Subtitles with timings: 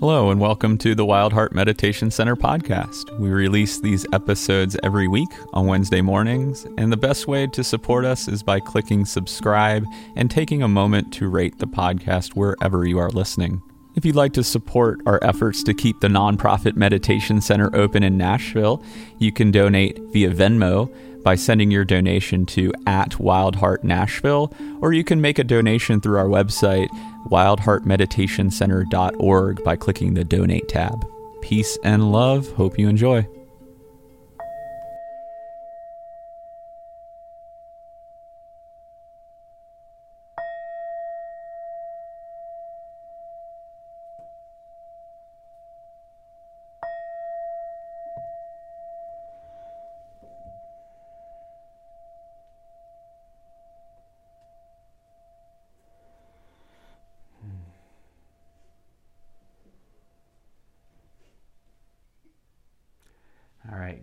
[0.00, 3.14] Hello, and welcome to the Wild Heart Meditation Center podcast.
[3.18, 8.06] We release these episodes every week on Wednesday mornings, and the best way to support
[8.06, 9.84] us is by clicking subscribe
[10.16, 13.60] and taking a moment to rate the podcast wherever you are listening.
[13.94, 18.16] If you'd like to support our efforts to keep the nonprofit meditation center open in
[18.16, 18.82] Nashville,
[19.18, 20.90] you can donate via Venmo
[21.22, 26.18] by sending your donation to at Wildheart Nashville, or you can make a donation through
[26.18, 26.88] our website,
[27.28, 31.06] wildheartmeditationcenter.org, by clicking the donate tab.
[31.40, 32.50] Peace and love.
[32.52, 33.26] Hope you enjoy.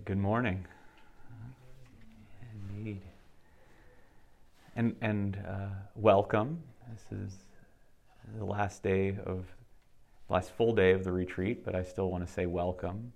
[0.08, 0.66] Good morning.
[2.78, 3.02] Indeed.
[4.78, 6.64] And, and uh, welcome.
[6.94, 7.34] This is
[8.38, 9.44] the last day of,
[10.30, 13.12] last full day of the retreat, but I still want to say welcome.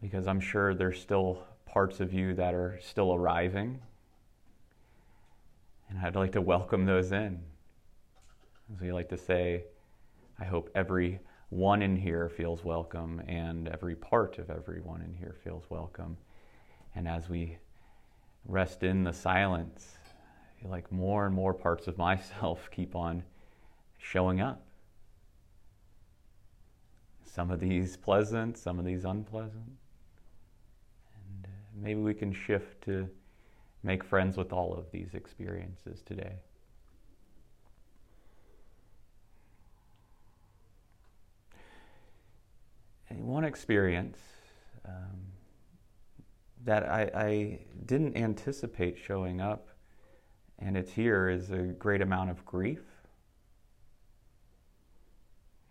[0.00, 3.80] Because I'm sure there's still parts of you that are still arriving.
[5.90, 7.40] And I'd like to welcome those in.
[8.72, 9.64] As we like to say,
[10.38, 11.18] I hope every
[11.54, 16.16] one in here feels welcome, and every part of everyone in here feels welcome.
[16.96, 17.58] And as we
[18.44, 19.98] rest in the silence,
[20.64, 23.22] like more and more parts of myself keep on
[23.98, 24.66] showing up.
[27.24, 29.76] Some of these pleasant, some of these unpleasant.
[31.14, 31.48] And uh,
[31.80, 33.08] maybe we can shift to
[33.84, 36.34] make friends with all of these experiences today.
[43.18, 44.18] One experience
[44.86, 45.20] um,
[46.64, 49.68] that I, I, didn't anticipate showing up,
[50.58, 52.80] and it's here, is a great amount of grief.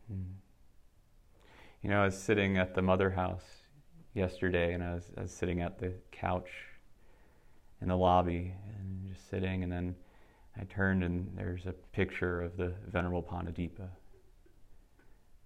[0.07, 0.33] Hmm.
[1.81, 3.45] You know, I was sitting at the mother house
[4.13, 6.49] yesterday, and I was, I was sitting at the couch
[7.81, 9.95] in the lobby and just sitting, and then
[10.59, 13.89] I turned, and there's a picture of the Venerable Panadipa.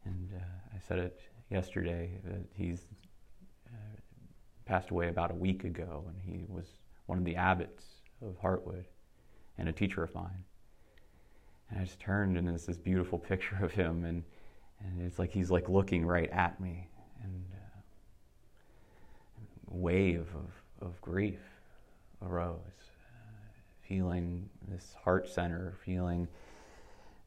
[0.03, 2.85] And uh, I said it yesterday that he's
[3.67, 3.99] uh,
[4.65, 6.65] passed away about a week ago, and he was
[7.05, 7.83] one of the abbots
[8.21, 8.83] of Heartwood
[9.57, 10.43] and a teacher of mine.
[11.69, 14.23] And I just turned, and there's this beautiful picture of him, and,
[14.79, 16.87] and it's like he's like looking right at me,
[17.23, 17.79] and uh,
[19.69, 21.39] wave of, of grief
[22.21, 26.27] arose, uh, feeling this heart center, feeling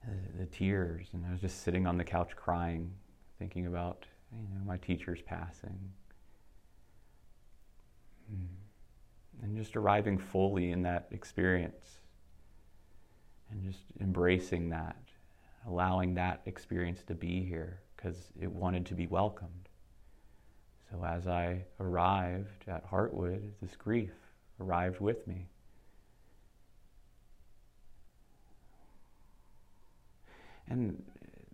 [0.06, 2.92] uh, the tears, and I was just sitting on the couch crying,
[3.38, 5.78] thinking about you know, my teacher's passing.
[8.28, 9.44] Hmm.
[9.44, 12.00] And just arriving fully in that experience
[13.50, 14.96] and just embracing that,
[15.66, 19.68] allowing that experience to be here because it wanted to be welcomed.
[20.90, 24.12] So as I arrived at Heartwood, this grief
[24.60, 25.46] arrived with me.
[30.68, 31.02] And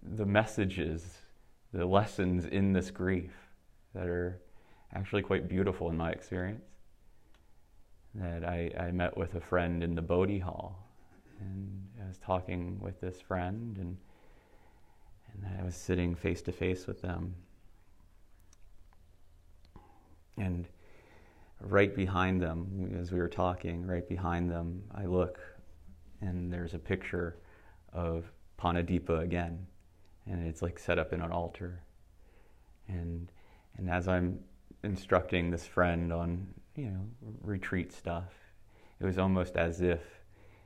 [0.02, 1.18] the messages
[1.76, 3.32] the lessons in this grief
[3.94, 4.40] that are
[4.94, 6.64] actually quite beautiful in my experience.
[8.14, 10.78] That I, I met with a friend in the Bodhi Hall,
[11.38, 13.96] and I was talking with this friend, and
[15.34, 17.34] and I was sitting face to face with them.
[20.38, 20.66] And
[21.60, 25.38] right behind them, as we were talking, right behind them, I look,
[26.22, 27.36] and there's a picture
[27.92, 28.24] of
[28.58, 29.66] Panadipa again
[30.26, 31.82] and it's like set up in an altar.
[32.88, 33.30] And
[33.76, 34.40] and as I'm
[34.82, 37.06] instructing this friend on you know
[37.42, 38.32] retreat stuff,
[39.00, 40.00] it was almost as if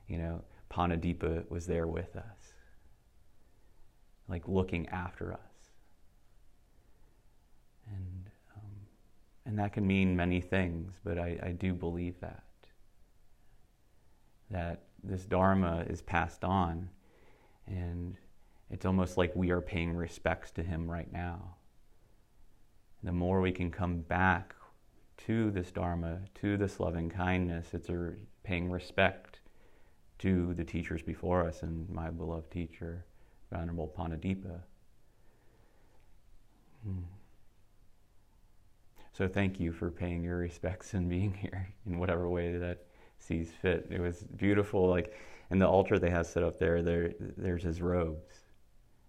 [0.07, 2.53] you know Panadipa was there with us,
[4.27, 5.39] like looking after us.
[7.87, 8.71] And um,
[9.45, 12.43] and that can mean many things, but I, I do believe that
[14.49, 16.89] that this dharma is passed on,
[17.67, 18.17] and
[18.71, 21.55] it's almost like we are paying respects to Him right now.
[23.03, 24.55] The more we can come back
[25.25, 28.13] to this Dharma, to this loving kindness, it's a
[28.43, 29.41] paying respect
[30.19, 33.05] to the teachers before us and my beloved teacher,
[33.51, 34.61] Venerable Panadipa.
[36.83, 37.03] Hmm.
[39.11, 42.85] So thank you for paying your respects and being here in whatever way that
[43.19, 43.87] sees fit.
[43.91, 44.87] It was beautiful.
[44.87, 45.13] Like
[45.49, 48.40] in the altar they have set up there, there there's his robes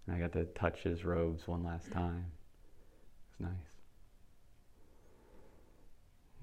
[0.05, 2.25] And I got to touch his robes one last time.
[3.39, 3.73] It was nice.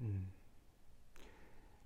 [0.01, 0.17] Hmm.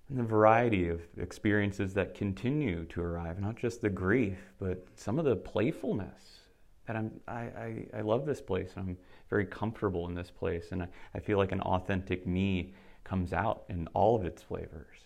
[0.08, 5.18] And the variety of experiences that continue to arrive, not just the grief, but some
[5.18, 6.40] of the playfulness.
[6.86, 8.70] That I'm, I, I, I love this place.
[8.76, 8.96] I'm
[9.28, 10.70] very comfortable in this place.
[10.70, 12.72] And I, I feel like an authentic me
[13.02, 14.96] comes out in all of its flavors.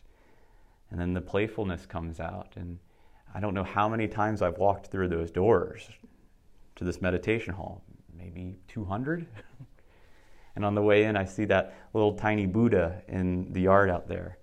[0.91, 2.53] And then the playfulness comes out.
[2.57, 2.79] And
[3.35, 5.89] I don't know how many times I've walked through those doors
[6.81, 7.85] to this meditation hall,
[8.17, 9.27] maybe 200.
[10.57, 14.09] and on the way in, I see that little tiny Buddha in the yard out
[14.09, 14.39] there.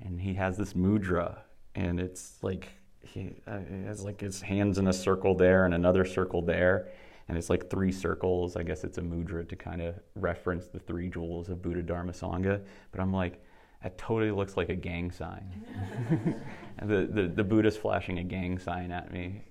[0.00, 1.40] And he has this mudra,
[1.74, 2.68] and it's like
[3.02, 6.88] he, uh, has like his hands in a circle there and another circle there.
[7.28, 8.56] And it's like three circles.
[8.56, 12.12] I guess it's a mudra to kind of reference the three jewels of Buddha Dharma
[12.12, 12.62] Sangha.
[12.92, 13.44] But I'm like,
[13.82, 15.66] that totally looks like a gang sign.
[16.82, 19.42] the, the, the Buddha's flashing a gang sign at me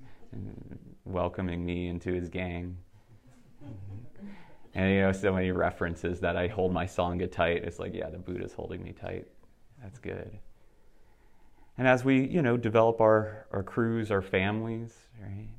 [1.07, 2.77] welcoming me into his gang.
[4.73, 7.63] And you know, so many references that I hold my sangha tight.
[7.63, 9.27] It's like, yeah, the Buddha's holding me tight.
[9.81, 10.37] That's good.
[11.77, 15.49] And as we, you know, develop our, our crews, our families, right?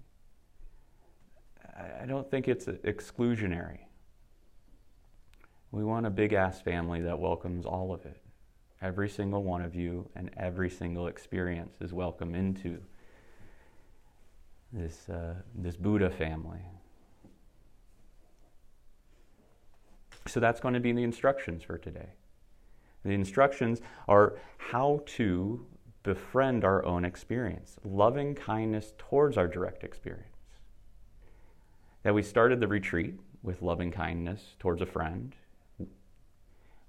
[2.00, 3.78] I don't think it's exclusionary.
[5.70, 8.20] We want a big ass family that welcomes all of it.
[8.82, 12.78] Every single one of you and every single experience is welcome into
[14.72, 16.60] this, uh, this Buddha family.
[20.26, 22.10] So that's going to be the instructions for today.
[23.04, 25.64] The instructions are how to
[26.02, 30.26] befriend our own experience, loving kindness towards our direct experience.
[32.02, 35.34] That we started the retreat with loving kindness towards a friend,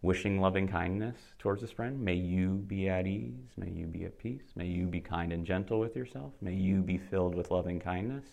[0.01, 1.99] wishing loving kindness towards this friend.
[1.99, 3.51] May you be at ease.
[3.57, 4.53] May you be at peace.
[4.55, 6.33] May you be kind and gentle with yourself.
[6.41, 8.25] May you be filled with loving kindness.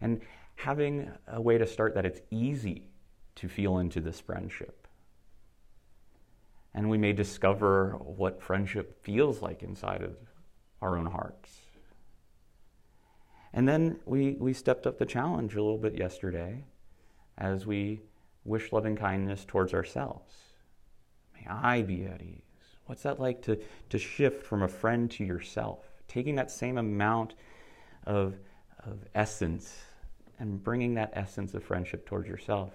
[0.00, 0.22] And
[0.56, 2.88] having a way to start that it's easy
[3.36, 4.88] to feel into this friendship.
[6.74, 10.16] And we may discover what friendship feels like inside of
[10.80, 11.58] our own hearts.
[13.52, 16.64] And then we, we stepped up the challenge a little bit yesterday
[17.36, 18.00] as we
[18.44, 20.47] wish loving kindness towards ourselves
[21.38, 22.42] May I be at ease.
[22.86, 23.58] What's that like to,
[23.90, 25.84] to shift from a friend to yourself?
[26.06, 27.34] Taking that same amount
[28.04, 28.38] of,
[28.84, 29.76] of essence
[30.38, 32.72] and bringing that essence of friendship towards yourself.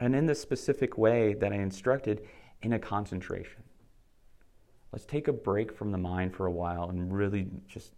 [0.00, 2.22] And in the specific way that I instructed,
[2.62, 3.62] in a concentration.
[4.92, 7.92] Let's take a break from the mind for a while and really just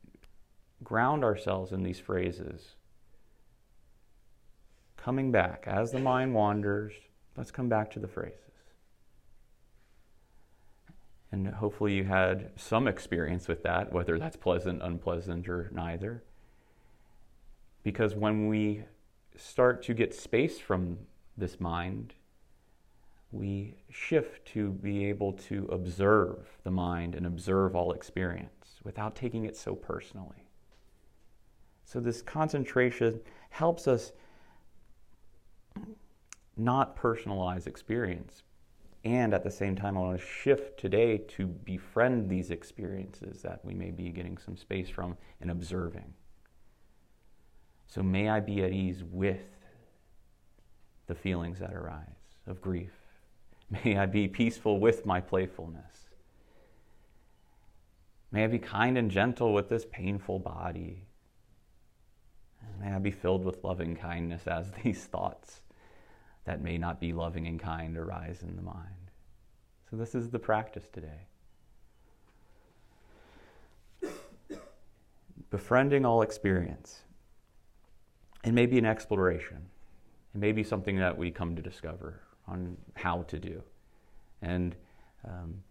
[0.82, 2.74] ground ourselves in these phrases.
[4.96, 6.92] Coming back, as the mind wanders,
[7.36, 8.49] let's come back to the phrases.
[11.32, 16.24] And hopefully you had some experience with that, whether that's pleasant, unpleasant, or neither.
[17.82, 18.84] Because when we
[19.36, 20.98] start to get space from
[21.36, 22.14] this mind,
[23.32, 29.44] we shift to be able to observe the mind and observe all experience without taking
[29.44, 30.48] it so personally.
[31.84, 34.12] So, this concentration helps us
[36.56, 38.42] not personalize experience,
[39.04, 43.64] and at the same time, I want to shift today to befriend these experiences that
[43.64, 46.12] we may be getting some space from and observing.
[47.86, 49.40] So may I be at ease with
[51.06, 52.04] the feelings that arise
[52.46, 52.92] of grief.
[53.84, 56.08] May I be peaceful with my playfulness.
[58.30, 61.02] May I be kind and gentle with this painful body.
[62.80, 65.62] May I be filled with loving kindness as these thoughts
[66.44, 69.10] that may not be loving and kind arise in the mind.
[69.90, 71.26] So, this is the practice today.
[75.50, 77.00] Befriending all experience.
[78.44, 79.58] It may be an exploration,
[80.34, 83.62] it may be something that we come to discover on how to do.
[84.40, 84.74] And
[85.26, 85.62] um,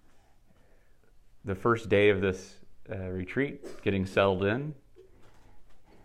[1.45, 2.57] the first day of this
[2.91, 4.75] uh, retreat, getting settled in,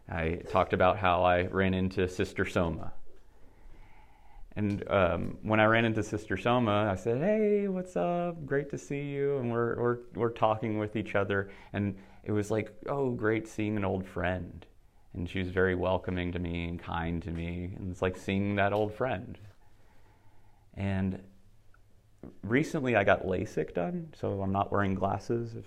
[0.09, 2.93] I talked about how I ran into Sister Soma
[4.57, 8.47] and um, when I ran into Sister Soma, I said, "Hey, what's up?
[8.47, 12.51] Great to see you." And we're we're we're talking with each other, and it was
[12.51, 14.65] like, "Oh, great seeing an old friend."
[15.13, 18.57] And she was very welcoming to me and kind to me, and it's like seeing
[18.57, 19.39] that old friend.
[20.75, 21.21] And
[22.43, 25.57] recently, I got LASIK done, so I'm not wearing glasses.
[25.57, 25.67] If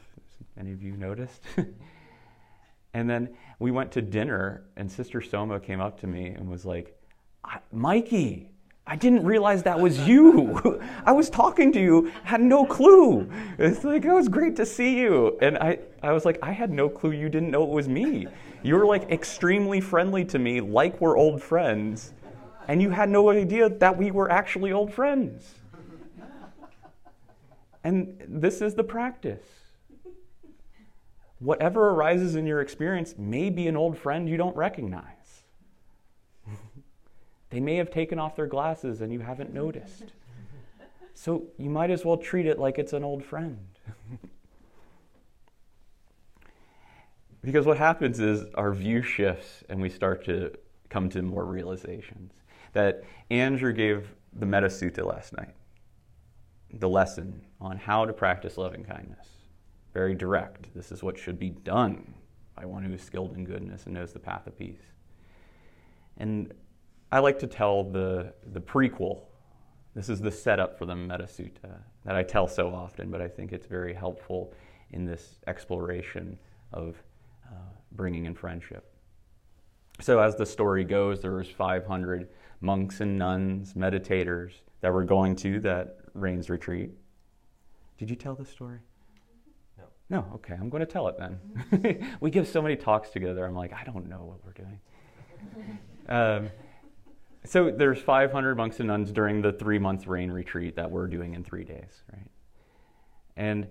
[0.57, 1.43] any of you noticed.
[2.93, 6.65] and then we went to dinner, and Sister Soma came up to me and was
[6.65, 6.97] like,
[7.73, 8.51] "Mikey."
[8.89, 10.81] I didn't realize that was you.
[11.05, 13.29] I was talking to you, had no clue.
[13.59, 15.37] It's like, oh, it's great to see you.
[15.41, 18.27] And I, I was like, I had no clue you didn't know it was me.
[18.63, 22.13] You were like extremely friendly to me, like we're old friends.
[22.69, 25.55] And you had no idea that we were actually old friends.
[27.83, 29.45] And this is the practice.
[31.39, 35.16] Whatever arises in your experience may be an old friend you don't recognize.
[37.49, 40.13] They may have taken off their glasses and you haven't noticed.
[41.13, 43.67] So you might as well treat it like it's an old friend.
[47.41, 50.51] because what happens is our view shifts and we start to
[50.89, 52.33] come to more realizations.
[52.73, 55.55] That Andrew gave the Metta Sutta last night,
[56.73, 59.27] the lesson on how to practice loving kindness.
[59.93, 60.67] Very direct.
[60.75, 62.13] This is what should be done
[62.55, 64.81] by one who is skilled in goodness and knows the path of peace.
[66.17, 66.53] And
[67.11, 69.21] I like to tell the, the prequel.
[69.95, 73.27] This is the setup for the Metta Sutta that I tell so often, but I
[73.27, 74.53] think it's very helpful
[74.91, 76.37] in this exploration
[76.73, 77.01] of
[77.45, 77.55] uh,
[77.93, 78.93] bringing in friendship.
[79.99, 82.29] So, as the story goes, there was 500
[82.61, 86.91] monks and nuns, meditators that were going to that rains retreat.
[87.97, 88.79] Did you tell this story?
[89.77, 89.85] No.
[90.09, 92.07] No, okay, I'm going to tell it then.
[92.19, 94.79] we give so many talks together, I'm like, I don't know what we're doing.
[96.09, 96.49] Um,
[97.47, 101.33] so there's 500 monks and nuns during the three month rain retreat that we're doing
[101.33, 102.29] in three days, right?
[103.35, 103.67] And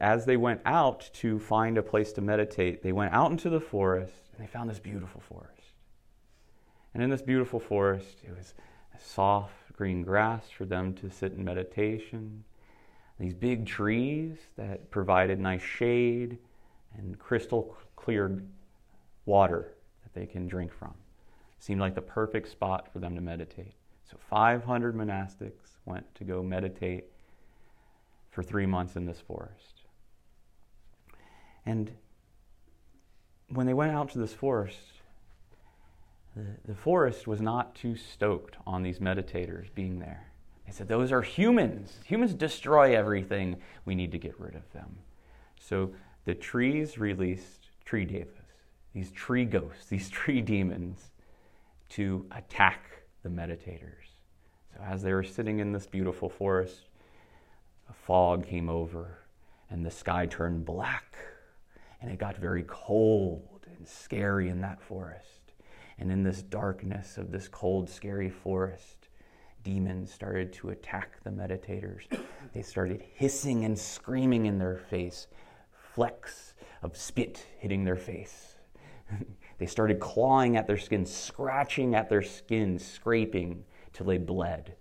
[0.00, 3.60] as they went out to find a place to meditate, they went out into the
[3.60, 5.54] forest and they found this beautiful forest.
[6.94, 8.54] And in this beautiful forest, it was
[8.98, 12.44] soft green grass for them to sit in meditation,
[13.18, 16.38] these big trees that provided nice shade
[16.96, 18.42] and crystal clear
[19.26, 20.94] water that they can drink from
[21.60, 23.74] seemed like the perfect spot for them to meditate.
[24.10, 27.04] So 500 monastics went to go meditate
[28.30, 29.82] for three months in this forest.
[31.64, 31.92] And
[33.48, 34.78] when they went out to this forest,
[36.34, 40.30] the, the forest was not too stoked on these meditators being there.
[40.66, 41.98] They said, Those are humans.
[42.06, 43.56] Humans destroy everything.
[43.84, 44.98] We need to get rid of them.
[45.60, 45.92] So
[46.24, 48.30] the trees released tree devas,
[48.94, 51.09] these tree ghosts, these tree demons,
[51.90, 54.06] to attack the meditators.
[54.74, 56.88] So, as they were sitting in this beautiful forest,
[57.88, 59.18] a fog came over
[59.70, 61.14] and the sky turned black,
[62.00, 65.52] and it got very cold and scary in that forest.
[65.98, 69.08] And in this darkness of this cold, scary forest,
[69.62, 72.02] demons started to attack the meditators.
[72.52, 75.28] They started hissing and screaming in their face,
[75.94, 78.49] flecks of spit hitting their face.
[79.60, 84.74] They started clawing at their skin, scratching at their skin, scraping till they bled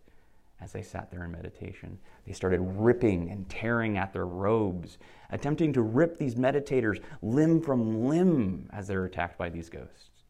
[0.62, 2.00] as they sat there in meditation.
[2.25, 4.98] They started ripping and tearing at their robes,
[5.31, 10.24] attempting to rip these meditators limb from limb as they were attacked by these ghosts.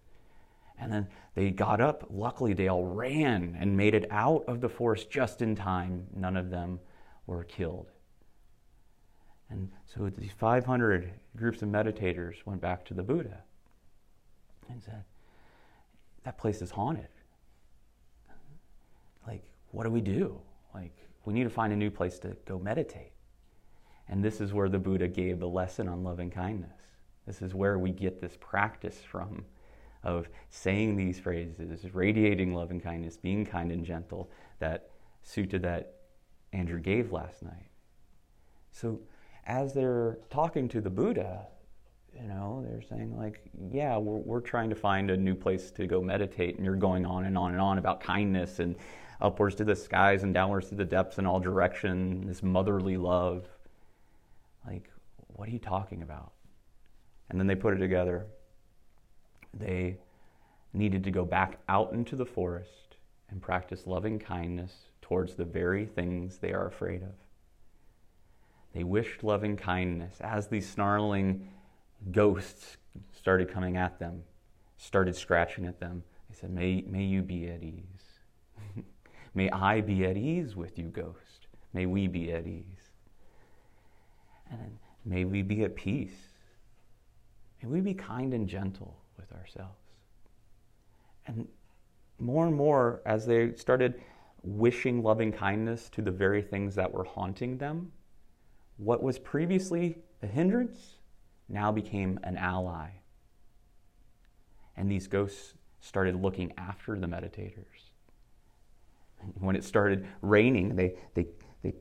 [0.80, 2.08] And then they got up.
[2.10, 6.08] Luckily, they all ran and made it out of the forest just in time.
[6.16, 6.80] None of them
[7.28, 7.92] were killed.
[9.52, 13.44] And so these 500 groups of meditators went back to the Buddha
[14.70, 15.04] and said,
[16.24, 17.08] That place is haunted.
[19.28, 20.40] Like, what do we do?
[20.74, 20.96] Like,
[21.26, 23.12] we need to find a new place to go meditate.
[24.08, 26.72] And this is where the Buddha gave the lesson on loving kindness.
[27.28, 29.46] This is where we get this practice from
[30.04, 34.90] of saying these phrases, radiating love and kindness, being kind and gentle, that
[35.24, 35.94] sutta that
[36.54, 37.70] Andrew gave last night.
[38.72, 39.02] So,
[39.46, 41.48] as they're talking to the Buddha,
[42.22, 45.88] you know, they're saying like, yeah, we're, we're trying to find a new place to
[45.88, 48.76] go meditate, and you're going on and on and on about kindness and
[49.22, 53.48] upwards to the skies and downwards to the depths in all direction, this motherly love.
[54.66, 54.90] Like,
[55.28, 56.34] what are you talking about?
[57.30, 58.28] And then they put it together.
[59.54, 59.98] They
[60.74, 62.98] needed to go back out into the forest
[63.30, 67.14] and practice loving kindness towards the very things they are afraid of.
[68.74, 71.50] They wished loving kindness as these snarling
[72.12, 72.78] ghosts
[73.12, 74.24] started coming at them,
[74.78, 76.04] started scratching at them.
[76.30, 78.20] They said, May, may you be at ease.
[79.34, 81.48] may I be at ease with you, ghost.
[81.74, 82.92] May we be at ease.
[84.50, 86.30] And may we be at peace.
[87.62, 89.76] May we be kind and gentle with ourselves.
[91.28, 91.48] And
[92.20, 94.02] more and more, as they started
[94.44, 97.92] wishing loving kindness to the very things that were haunting them,
[98.78, 100.99] what was previously a hindrance
[101.50, 102.90] now became an ally.
[104.78, 107.90] And these ghosts started looking after the meditators.
[109.40, 111.28] When it started raining, they, they,
[111.62, 111.74] they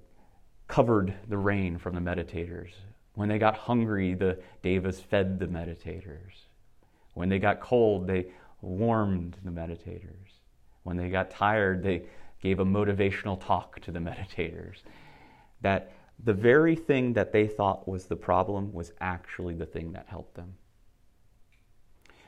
[0.66, 2.70] covered the rain from the meditators.
[3.14, 6.46] When they got hungry, the devas fed the meditators.
[7.14, 8.26] When they got cold, they
[8.60, 10.32] warmed the meditators.
[10.82, 12.02] When they got tired, they
[12.40, 14.78] gave a motivational talk to the meditators.
[15.60, 20.06] That the very thing that they thought was the problem was actually the thing that
[20.08, 20.54] helped them.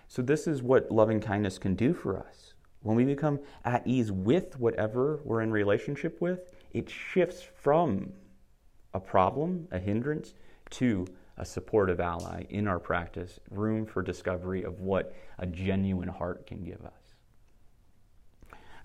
[0.06, 2.54] So, this is what loving kindness can do for us.
[2.82, 8.12] When we become at ease with whatever we're in relationship with, it shifts from
[8.94, 10.34] a problem, a hindrance,
[10.70, 11.06] to
[11.36, 16.64] a supportive ally in our practice, room for discovery of what a genuine heart can
[16.64, 16.92] give us.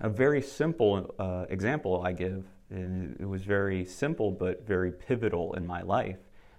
[0.00, 5.54] A very simple uh, example I give, and it was very simple but very pivotal
[5.54, 6.18] in my life,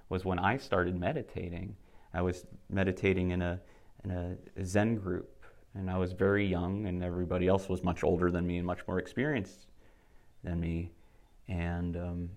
[0.10, 1.76] was when I started meditating.
[2.14, 3.60] I was meditating in a
[4.04, 8.32] in a Zen group, and I was very young, and everybody else was much older
[8.32, 9.68] than me and much more experienced
[10.44, 10.92] than me,
[11.48, 12.30] and um,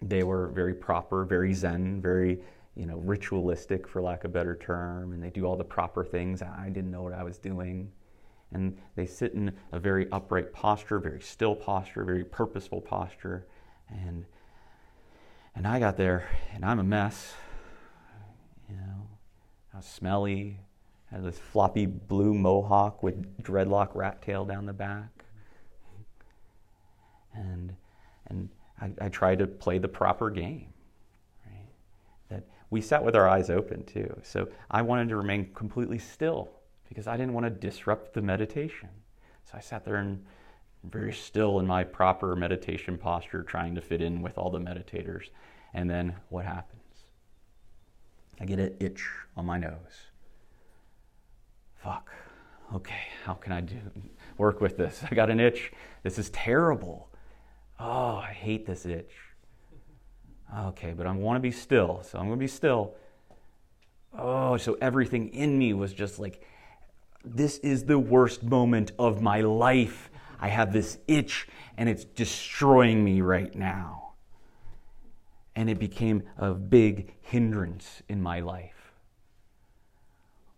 [0.00, 2.40] they were very proper, very Zen, very
[2.74, 6.04] you know ritualistic, for lack of a better term, and they do all the proper
[6.04, 6.42] things.
[6.42, 7.92] I didn't know what I was doing.
[8.52, 13.46] And they sit in a very upright posture, very still posture, very purposeful posture.
[13.88, 14.26] And
[15.54, 17.34] and I got there and I'm a mess.
[18.68, 19.06] You know,
[19.74, 20.60] I was smelly,
[21.10, 25.24] had this floppy blue mohawk with dreadlock rat tail down the back.
[27.34, 27.74] And,
[28.28, 28.48] and
[28.80, 30.68] I, I tried to play the proper game.
[32.70, 34.18] We sat with our eyes open too.
[34.22, 36.48] So I wanted to remain completely still
[36.92, 38.90] because I didn't want to disrupt the meditation.
[39.44, 40.22] So I sat there and
[40.84, 45.30] very still in my proper meditation posture, trying to fit in with all the meditators.
[45.72, 46.82] And then what happens?
[48.38, 49.08] I get an itch
[49.38, 50.10] on my nose.
[51.82, 52.10] Fuck.
[52.74, 53.76] Okay, how can I do
[54.36, 55.02] work with this?
[55.10, 55.72] I got an itch.
[56.02, 57.08] This is terrible.
[57.80, 59.14] Oh, I hate this itch.
[60.54, 62.96] Okay, but I want to be still, so I'm going to be still.
[64.16, 66.44] Oh, so everything in me was just like,
[67.24, 70.10] this is the worst moment of my life.
[70.40, 74.02] I have this itch and it's destroying me right now
[75.54, 78.92] and it became a big hindrance in my life.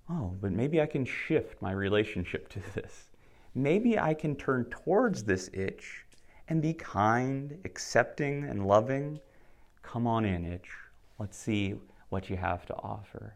[0.09, 3.11] Oh, but maybe I can shift my relationship to this.
[3.55, 6.05] Maybe I can turn towards this itch
[6.48, 9.18] and be kind, accepting, and loving.
[9.83, 10.70] Come on in, itch.
[11.18, 11.74] Let's see
[12.11, 13.35] what you have to offer.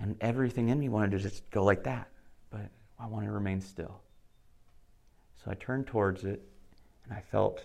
[0.00, 2.08] And everything in me wanted to just go like that,
[2.50, 4.00] but I wanted to remain still.
[5.44, 6.42] So I turned towards it
[7.04, 7.62] and I felt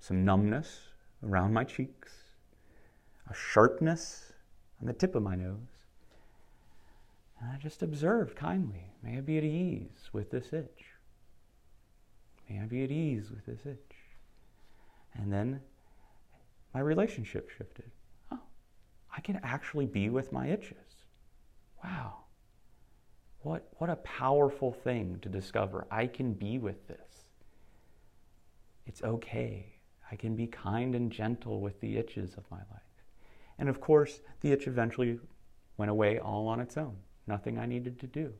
[0.00, 0.80] some numbness
[1.22, 2.12] around my cheeks,
[3.30, 4.32] a sharpness
[4.80, 5.58] on the tip of my nose.
[7.40, 8.90] And I just observed kindly.
[9.02, 10.84] May I be at ease with this itch.
[12.48, 13.96] May I be at ease with this itch.
[15.14, 15.60] And then
[16.72, 17.90] my relationship shifted.
[18.32, 18.40] Oh,
[19.16, 20.83] I can actually be with my itches.
[21.84, 22.14] Wow.
[23.42, 25.86] What, what a powerful thing to discover.
[25.90, 27.26] I can be with this.
[28.86, 29.66] It's okay.
[30.10, 32.80] I can be kind and gentle with the itches of my life.
[33.58, 35.20] And of course, the itch eventually
[35.76, 36.96] went away all on its own.
[37.26, 38.32] Nothing I needed to do.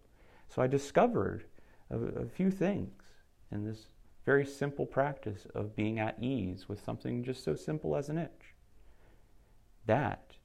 [0.49, 1.45] So I discovered
[1.91, 3.03] a, a few things
[3.53, 3.87] in this
[4.25, 8.55] very simple practice of being at ease with something just so simple as an itch.
[9.87, 10.37] That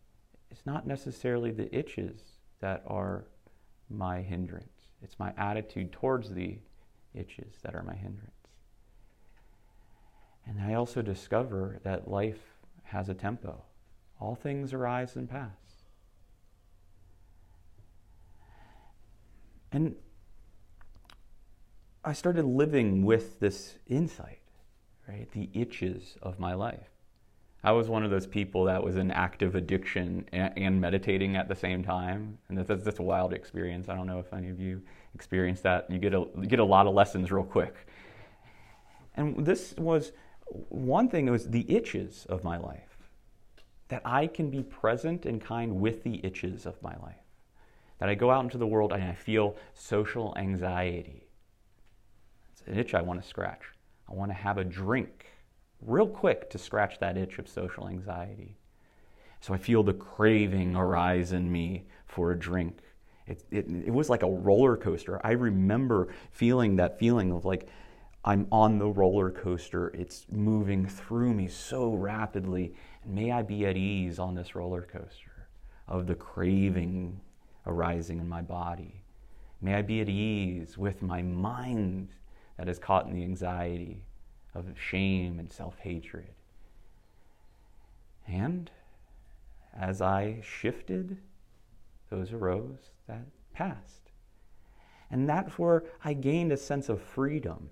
[0.51, 3.25] is not necessarily the itches that are
[3.89, 4.91] my hindrance.
[5.01, 6.57] It's my attitude towards the
[7.13, 8.33] itches that are my hindrance.
[10.45, 12.39] And I also discover that life
[12.83, 13.63] has a tempo.
[14.19, 15.49] All things arise and pass.
[19.71, 19.95] And
[22.03, 24.41] I started living with this insight,
[25.07, 25.31] right?
[25.31, 26.89] The itches of my life.
[27.63, 31.55] I was one of those people that was in active addiction and, meditating at the
[31.55, 33.89] same time, and that's, that's a wild experience.
[33.89, 34.81] I don't know if any of you
[35.13, 35.89] experienced that.
[35.89, 37.75] You get a you get a lot of lessons real quick.
[39.15, 40.13] And this was
[40.69, 42.97] one thing was the itches of my life.
[43.89, 47.25] That I can be present and kind with the itches of my life.
[47.97, 51.27] That I go out into the world and I feel social anxiety.
[52.53, 53.63] It's an itch I want to scratch.
[54.09, 55.25] I want to have a drink
[55.81, 58.57] real quick to scratch that itch of social anxiety.
[59.41, 62.79] So I feel the craving arise in me for a drink.
[63.25, 65.25] It, it, it was like a roller coaster.
[65.25, 67.67] I remember feeling that feeling of like,
[68.25, 69.89] I'm on the roller coaster.
[69.89, 72.73] It's moving through me so rapidly.
[73.03, 75.47] And may I be at ease on this roller coaster
[75.87, 77.21] of the craving
[77.65, 79.03] arising in my body.
[79.61, 82.09] May I be at ease with my mind
[82.57, 84.03] that is caught in the anxiety
[84.53, 86.29] of shame and self hatred.
[88.27, 88.69] And
[89.77, 91.17] as I shifted,
[92.09, 94.11] those arose that passed.
[95.11, 97.69] And that's where I gained a sense of freedom,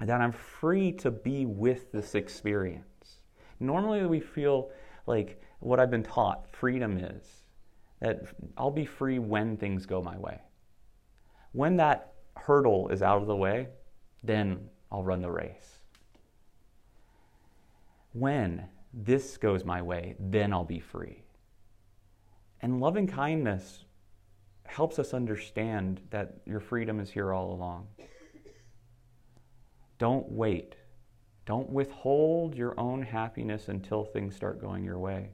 [0.00, 3.20] that I'm free to be with this experience.
[3.58, 4.70] Normally, we feel
[5.06, 7.24] like what I've been taught freedom is
[8.00, 8.22] that
[8.58, 10.40] I'll be free when things go my way.
[11.52, 13.68] When that hurdle is out of the way,
[14.22, 15.78] then I'll run the race.
[18.12, 21.22] When this goes my way, then I'll be free.
[22.62, 23.84] And loving kindness
[24.64, 27.88] helps us understand that your freedom is here all along.
[29.98, 30.76] Don't wait.
[31.44, 35.30] Don't withhold your own happiness until things start going your way.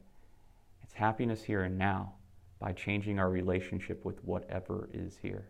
[0.83, 2.15] It's happiness here and now
[2.59, 5.49] by changing our relationship with whatever is here.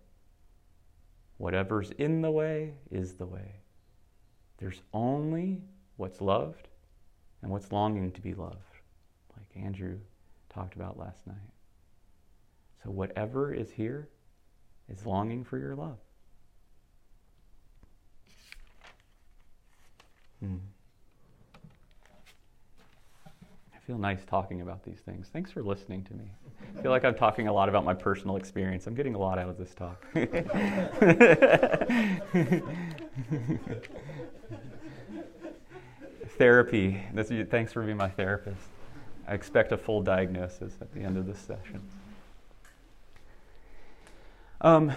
[1.39, 3.57] Whatever's in the way is the way.
[4.59, 5.61] There's only
[5.97, 6.69] what's loved
[7.43, 8.57] and what's longing to be loved,
[9.37, 9.99] like Andrew
[10.49, 11.37] talked about last night.
[12.83, 14.09] So, whatever is here
[14.89, 15.99] is longing for your love.
[20.41, 20.57] Hmm.
[23.27, 25.29] I feel nice talking about these things.
[25.33, 26.25] Thanks for listening to me.
[26.77, 28.87] I feel like I'm talking a lot about my personal experience.
[28.87, 30.05] I'm getting a lot out of this talk.
[36.43, 37.01] Therapy.
[37.51, 38.67] thanks for being my therapist.
[39.29, 41.81] I expect a full diagnosis at the end of this session.
[44.61, 44.91] Um,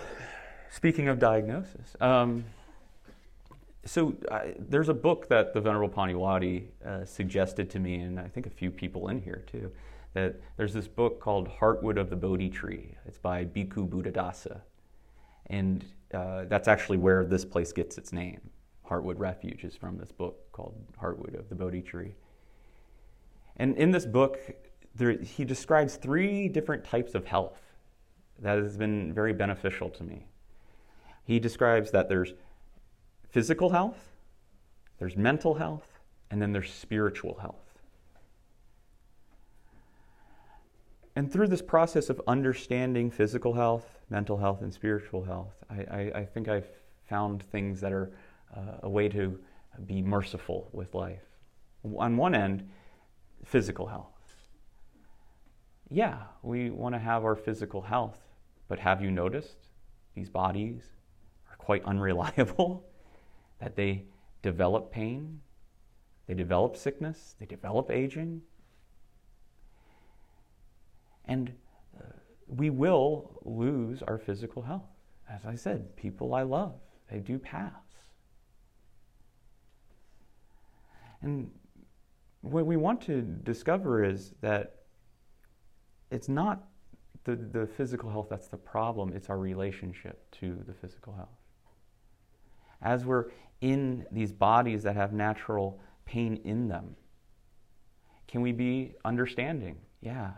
[0.71, 2.45] speaking of diagnosis, um,
[3.86, 8.27] so I, there's a book that the Venerable Paniwadi uh, suggested to me, and I
[8.27, 9.71] think a few people in here too,
[10.13, 12.95] that there's this book called Heartwood of the Bodhi Tree.
[13.05, 14.62] It's by Bhikkhu Buddhadasa.
[15.45, 18.49] And uh, that's actually where this place gets its name.
[18.89, 22.15] Heartwood Refuge is from this book called Heartwood of the Bodhi Tree.
[23.58, 24.39] And in this book,
[24.95, 27.62] there, he describes three different types of health
[28.39, 30.26] that has been very beneficial to me.
[31.24, 32.34] He describes that there's
[33.30, 34.13] physical health,
[35.00, 37.65] there's mental health, and then there's spiritual health.
[41.15, 46.12] And through this process of understanding physical health, mental health, and spiritual health, I, I,
[46.15, 46.67] I think I've
[47.08, 48.12] found things that are
[48.55, 49.39] uh, a way to
[49.86, 51.23] be merciful with life.
[51.97, 52.67] On one end,
[53.43, 54.12] physical health.
[55.89, 58.19] Yeah, we want to have our physical health,
[58.67, 59.58] but have you noticed
[60.15, 60.81] these bodies
[61.49, 62.86] are quite unreliable?
[63.60, 64.05] that they
[64.41, 65.41] develop pain,
[66.27, 68.41] they develop sickness, they develop aging,
[71.25, 71.51] and
[71.97, 72.03] uh,
[72.47, 74.89] we will lose our physical health.
[75.29, 76.75] As I said, people I love,
[77.10, 77.71] they do pass.
[81.21, 81.49] And
[82.41, 84.75] what we want to discover is that
[86.12, 86.67] it's not
[87.23, 91.30] the, the physical health that's the problem, it's our relationship to the physical health.
[92.82, 93.25] As we're
[93.62, 96.95] in these bodies that have natural pain in them,
[98.28, 99.78] can we be understanding?
[100.01, 100.32] Yeah,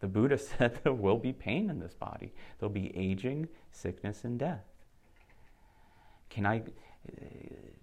[0.00, 2.32] the Buddha said there will be pain in this body.
[2.58, 4.64] There'll be aging, sickness, and death.
[6.30, 6.62] Can I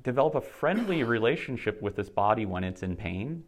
[0.04, 3.44] develop a friendly relationship with this body when it's in pain?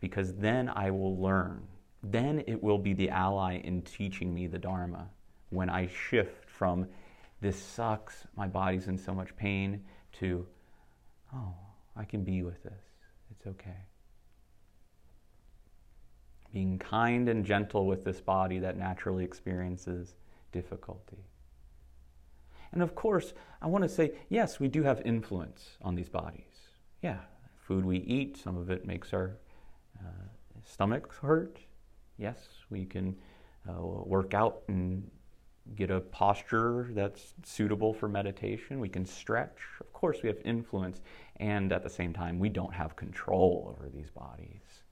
[0.00, 1.66] Because then I will learn.
[2.02, 5.08] Then it will be the ally in teaching me the Dharma.
[5.50, 6.86] When I shift from
[7.40, 9.84] this sucks, my body's in so much pain,
[10.20, 10.46] to
[11.34, 11.54] oh,
[11.96, 12.84] I can be with this.
[13.30, 13.88] It's okay
[16.52, 20.14] being kind and gentle with this body that naturally experiences
[20.52, 21.24] difficulty.
[22.72, 26.44] And of course, I want to say yes, we do have influence on these bodies.
[27.02, 27.18] Yeah,
[27.56, 29.36] food we eat, some of it makes our
[30.00, 30.26] uh,
[30.64, 31.58] stomachs hurt.
[32.18, 32.38] Yes,
[32.70, 33.16] we can
[33.68, 35.08] uh, work out and
[35.76, 38.80] get a posture that's suitable for meditation.
[38.80, 39.58] We can stretch.
[39.80, 41.02] Of course, we have influence,
[41.36, 44.82] and at the same time, we don't have control over these bodies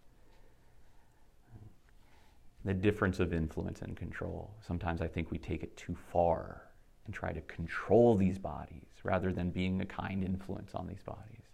[2.67, 4.51] the difference of influence and control.
[4.67, 6.63] Sometimes I think we take it too far
[7.07, 11.45] and try to control these bodies rather than being a kind influence on these bodies.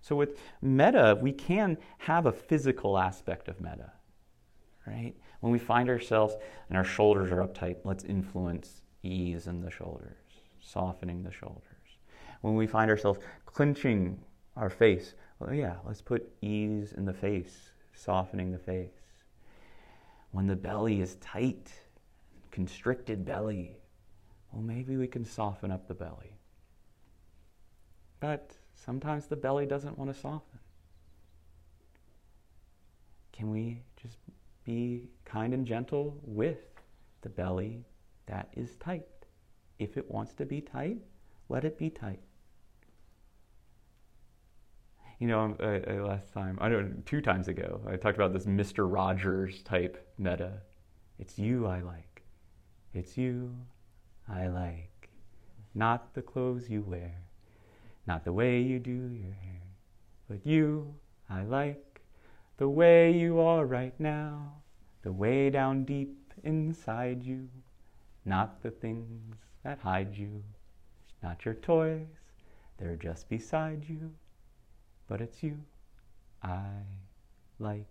[0.00, 3.92] So with metta, we can have a physical aspect of metta,
[4.86, 5.14] right?
[5.40, 6.34] When we find ourselves
[6.68, 10.16] and our shoulders are uptight, let's influence ease in the shoulders,
[10.60, 11.62] softening the shoulders.
[12.40, 14.18] When we find ourselves clenching
[14.56, 18.90] our face, well, yeah, let's put ease in the face, softening the face
[20.32, 21.70] when the belly is tight,
[22.50, 23.76] constricted belly,
[24.52, 26.38] well, maybe we can soften up the belly.
[28.20, 30.58] but sometimes the belly doesn't want to soften.
[33.32, 34.18] Can we just
[34.64, 36.60] be kind and gentle with
[37.22, 37.84] the belly
[38.26, 39.06] that is tight?
[39.78, 40.98] If it wants to be tight,
[41.48, 42.20] let it be tight.
[45.18, 48.32] You know, uh, uh, last time, I don't know, two times ago, I talked about
[48.32, 48.92] this Mr.
[48.92, 50.62] Rogers type metta.
[51.18, 52.22] It's you I like.
[52.94, 53.54] It's you
[54.28, 55.10] I like.
[55.74, 57.14] Not the clothes you wear,
[58.06, 59.62] not the way you do your hair,
[60.28, 60.94] but you
[61.30, 62.00] I like.
[62.58, 64.52] The way you are right now,
[65.02, 67.48] the way down deep inside you,
[68.24, 70.42] not the things that hide you,
[71.22, 72.06] not your toys,
[72.78, 74.12] they're just beside you,
[75.08, 75.58] but it's you
[76.42, 76.66] I
[77.58, 77.86] like.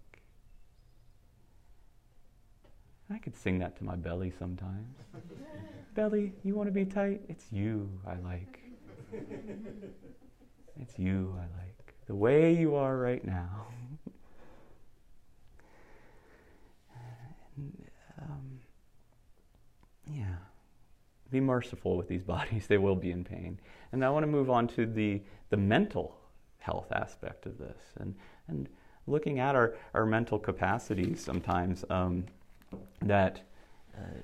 [3.09, 4.97] I could sing that to my belly sometimes.
[5.93, 7.21] belly, you want to be tight?
[7.27, 8.59] It's you I like.
[10.79, 11.93] It's you I like.
[12.07, 13.67] The way you are right now.
[18.19, 18.59] um,
[20.07, 20.37] yeah
[21.31, 22.67] be merciful with these bodies.
[22.67, 23.59] They will be in pain.
[23.91, 26.17] And I want to move on to the, the mental
[26.59, 28.13] health aspect of this and,
[28.47, 28.69] and
[29.07, 32.25] looking at our, our mental capacities sometimes um,
[33.01, 33.41] that
[33.97, 34.19] uh,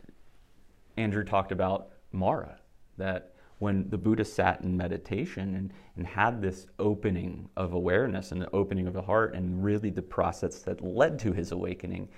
[0.98, 2.60] Andrew talked about Mara,
[2.98, 8.42] that when the Buddha sat in meditation and, and had this opening of awareness and
[8.42, 12.10] the opening of the heart and really the process that led to his awakening,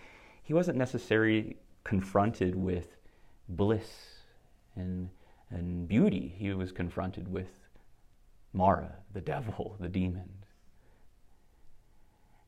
[0.44, 2.98] he wasn't necessarily confronted with
[3.48, 4.20] bliss
[4.76, 5.10] and,
[5.50, 7.68] and beauty, he was confronted with
[8.54, 10.30] Mara, the devil, the demon.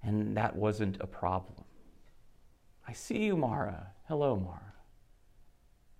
[0.03, 1.63] And that wasn't a problem.
[2.87, 3.87] I see you, Mara.
[4.07, 4.70] Hello, Mara.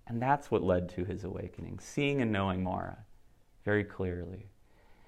[0.06, 2.98] And that's what led to his awakening, seeing and knowing Mara
[3.64, 4.48] very clearly.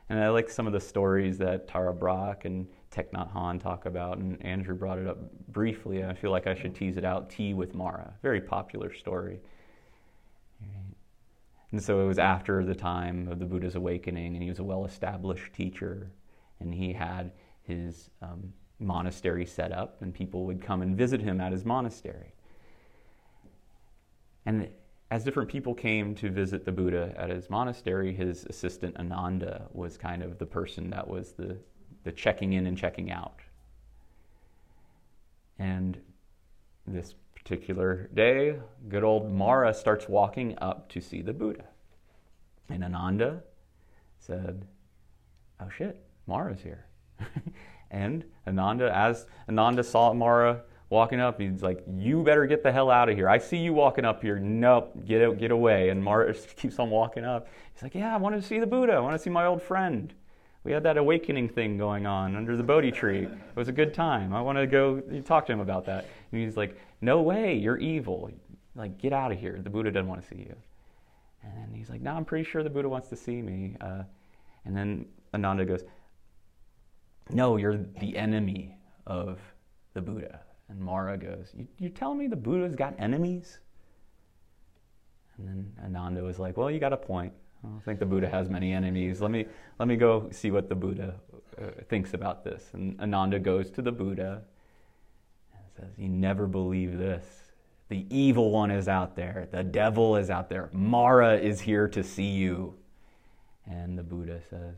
[0.09, 3.87] And I like some of the stories that Tara Brach and Thich Nhat Hanh talk
[3.87, 6.05] about, and Andrew brought it up briefly.
[6.05, 7.31] I feel like I should tease it out.
[7.31, 9.41] Tea with Mara, very popular story.
[11.75, 14.63] And so it was after the time of the Buddha's awakening, and he was a
[14.65, 16.13] well established teacher,
[16.61, 21.41] and he had his um, monastery set up, and people would come and visit him
[21.41, 22.33] at his monastery.
[24.47, 24.69] And
[25.11, 29.97] as different people came to visit the Buddha at his monastery, his assistant Ananda was
[29.97, 31.57] kind of the person that was the,
[32.05, 33.41] the checking in and checking out.
[35.59, 36.01] And
[36.87, 38.57] this particular day,
[38.89, 41.65] good old Mara starts walking up to see the Buddha.
[42.69, 43.43] And Ananda
[44.19, 44.67] said,
[45.61, 46.87] Oh shit, Mara's here.
[47.91, 52.91] and Ananda, as Ananda saw Mara walking up, he's like, You better get the hell
[52.91, 53.29] out of here.
[53.29, 54.39] I see you walking up here.
[54.39, 55.89] Nope, get, out, get away.
[55.89, 57.49] And Mara keeps on walking up.
[57.75, 58.93] He's like, Yeah, I wanted to see the Buddha.
[58.93, 60.13] I want to see my old friend.
[60.65, 63.25] We had that awakening thing going on under the Bodhi tree.
[63.25, 64.33] It was a good time.
[64.33, 66.07] I want to go talk to him about that.
[66.33, 68.31] And he's like, No way, you're evil.
[68.75, 69.61] Like, get out of here.
[69.63, 70.57] The Buddha doesn't want to see you.
[71.43, 73.77] And then he's like, No, I'm pretty sure the Buddha wants to see me.
[73.81, 74.05] Uh,
[74.65, 75.85] and then Ananda goes,
[77.31, 79.39] No, you're the enemy of
[79.93, 80.41] the Buddha.
[80.69, 83.59] And Mara goes, you, You're telling me the Buddha's got enemies?
[85.39, 87.33] And then Ananda was like, Well, you got a point.
[87.65, 89.21] I don't think the Buddha has many enemies.
[89.21, 89.47] Let me,
[89.79, 91.15] let me go see what the Buddha
[91.61, 92.71] uh, thinks about this.
[92.75, 94.43] And Ananda goes to the Buddha
[95.55, 97.25] and says, You never believe this.
[97.89, 99.49] The evil one is out there.
[99.51, 100.69] The devil is out there.
[100.73, 102.75] Mara is here to see you.
[103.67, 104.77] And the Buddha says,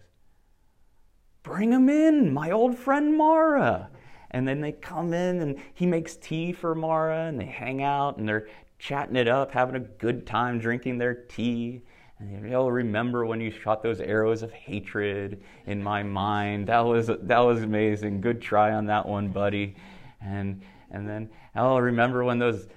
[1.43, 3.89] Bring him in, my old friend Mara.
[4.31, 8.19] And then they come in and he makes tea for Mara and they hang out
[8.19, 11.83] and they're chatting it up, having a good time drinking their tea.
[12.19, 16.69] And you'll remember when you shot those arrows of hatred in my mind.
[16.69, 18.21] That was that was amazing.
[18.21, 19.77] Good try on that one, buddy.
[20.21, 22.69] And and then I'll remember when those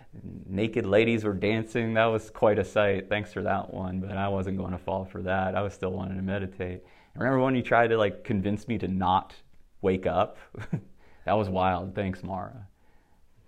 [0.45, 1.93] naked ladies were dancing.
[1.93, 3.07] That was quite a sight.
[3.07, 4.01] Thanks for that one.
[4.01, 5.55] But I wasn't going to fall for that.
[5.55, 6.83] I was still wanting to meditate.
[7.15, 9.33] I remember when you tried to like convince me to not
[9.81, 10.38] wake up.
[11.25, 11.95] that was wild.
[11.95, 12.67] Thanks, Mara.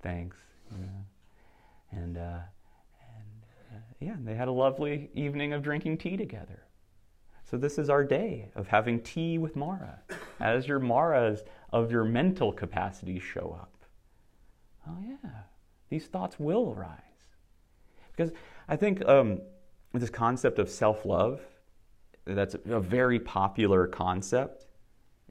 [0.01, 0.37] Thanks.
[0.71, 1.99] Yeah.
[1.99, 2.39] And uh,
[3.99, 6.63] yeah, they had a lovely evening of drinking tea together.
[7.43, 9.99] So this is our day of having tea with Mara.
[10.39, 13.85] As your Maras of your mental capacities show up.
[14.87, 15.29] Oh yeah,
[15.89, 16.97] these thoughts will arise.
[18.15, 18.31] Because
[18.67, 19.41] I think um,
[19.93, 21.41] this concept of self-love,
[22.25, 24.65] that's a very popular concept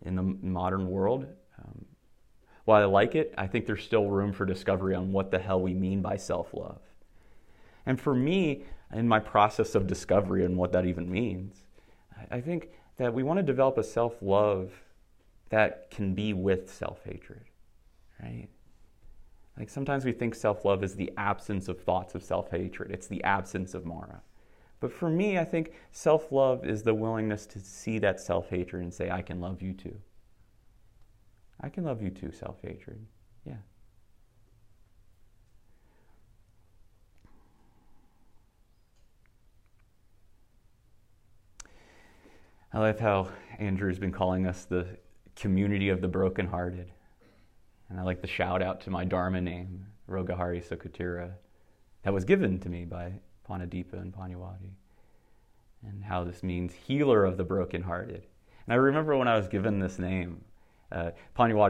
[0.02, 1.26] in the modern world.
[1.58, 1.86] Um,
[2.70, 5.60] while I like it, I think there's still room for discovery on what the hell
[5.60, 6.78] we mean by self-love.
[7.84, 8.62] And for me,
[8.94, 11.64] in my process of discovery and what that even means,
[12.30, 14.70] I think that we want to develop a self love
[15.48, 17.42] that can be with self hatred,
[18.22, 18.46] right?
[19.58, 23.08] Like sometimes we think self love is the absence of thoughts of self hatred, it's
[23.08, 24.22] the absence of Mara.
[24.78, 28.84] But for me, I think self love is the willingness to see that self hatred
[28.84, 29.96] and say, I can love you too.
[31.62, 33.06] I can love you too, self hatred.
[33.44, 33.56] Yeah.
[42.72, 44.86] I love how Andrew's been calling us the
[45.36, 46.92] community of the brokenhearted.
[47.88, 51.32] And I like the shout out to my Dharma name, Rogahari Sukatira,
[52.04, 53.12] that was given to me by
[53.48, 54.74] Panadeepa and Panyawati,
[55.82, 58.26] and how this means healer of the brokenhearted.
[58.66, 60.44] And I remember when I was given this name,
[60.92, 61.10] uh,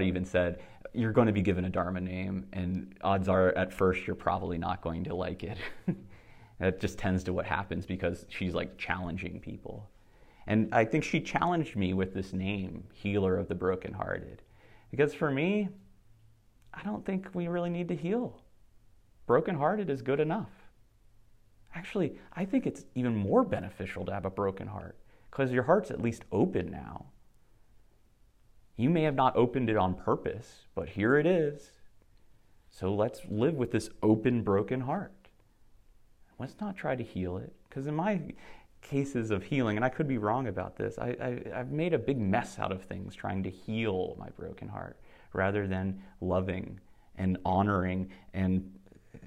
[0.03, 0.61] even said,
[0.93, 4.59] You're going to be given a Dharma name, and odds are at first you're probably
[4.59, 5.59] not going to like it.
[6.59, 9.89] that just tends to what happens because she's like challenging people.
[10.47, 14.43] And I think she challenged me with this name, Healer of the Brokenhearted.
[14.91, 15.69] Because for me,
[16.75, 18.41] I don't think we really need to heal.
[19.27, 20.51] Brokenhearted is good enough.
[21.75, 24.99] Actually, I think it's even more beneficial to have a broken heart
[25.31, 27.07] because your heart's at least open now.
[28.81, 31.73] You may have not opened it on purpose, but here it is.
[32.71, 35.13] So let's live with this open, broken heart.
[36.39, 37.53] Let's not try to heal it.
[37.69, 38.23] Because in my
[38.81, 42.19] cases of healing, and I could be wrong about this, I, have made a big
[42.19, 44.99] mess out of things trying to heal my broken heart
[45.35, 46.81] rather than loving
[47.17, 48.73] and honoring and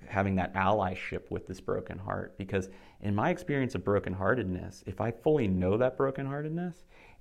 [0.08, 2.36] having that allyship with this broken heart.
[2.40, 2.70] Because
[3.02, 6.74] in my experience of brokenheartedness, if I fully know that brokenheartedness,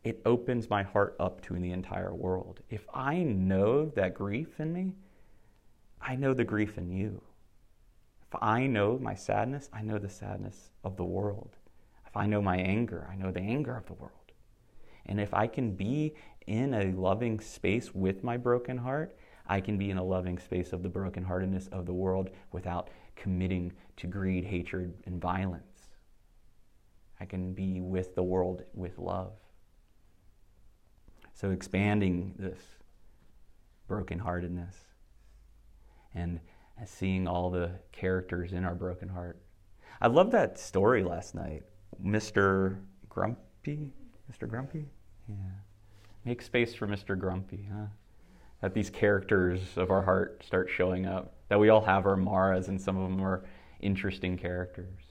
[0.05, 2.61] it opens my heart up to the entire world.
[2.71, 4.95] If I know that grief in me,
[6.01, 7.23] I know the grief in you.
[8.27, 11.57] If I know my sadness, I know the sadness of the world.
[12.07, 14.33] If I know my anger, I know the anger of the world.
[15.07, 16.15] And if I can be
[16.47, 20.73] in a loving space with my broken heart, I can be in a loving space
[20.73, 25.91] of the brokenheartedness of the world without committing to greed, hatred, and violence.
[27.21, 29.33] I can be with the world with love.
[31.35, 32.59] So, expanding this
[33.89, 34.75] brokenheartedness
[36.15, 36.41] and
[36.87, 39.39] seeing all the characters in our broken heart.
[40.01, 41.63] I love that story last night
[42.05, 42.79] Mr.
[43.09, 43.93] Grumpy?
[44.31, 44.49] Mr.
[44.49, 44.87] Grumpy?
[45.29, 45.35] Yeah.
[46.25, 47.19] Make space for Mr.
[47.19, 47.87] Grumpy, huh?
[48.61, 51.35] That these characters of our heart start showing up.
[51.49, 53.45] That we all have our Maras, and some of them are
[53.81, 55.03] interesting characters.